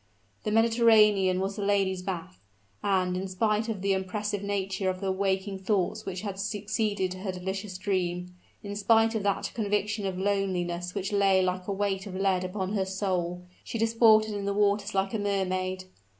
The 0.45 0.51
Mediterranean 0.51 1.39
was 1.39 1.55
the 1.57 1.61
lady's 1.61 2.01
bath: 2.01 2.39
and, 2.81 3.15
in 3.15 3.27
spite 3.27 3.69
of 3.69 3.83
the 3.83 3.93
oppressive 3.93 4.41
nature 4.41 4.89
of 4.89 4.99
the 4.99 5.11
waking 5.11 5.59
thoughts 5.59 6.07
which 6.07 6.21
had 6.21 6.39
succeeded 6.39 7.13
her 7.13 7.31
delicious 7.31 7.77
dream, 7.77 8.35
in 8.63 8.75
spite 8.75 9.13
of 9.13 9.21
that 9.21 9.51
conviction 9.53 10.07
of 10.07 10.17
loneliness 10.17 10.95
which 10.95 11.13
lay 11.13 11.43
like 11.43 11.67
a 11.67 11.71
weight 11.71 12.07
of 12.07 12.15
lead 12.15 12.43
upon 12.43 12.73
her 12.73 12.83
soul, 12.87 13.43
she 13.63 13.77
disported 13.77 14.33
in 14.33 14.45
the 14.45 14.55
waters 14.55 14.95
like 14.95 15.13
a 15.13 15.19
mermaid. 15.19 15.83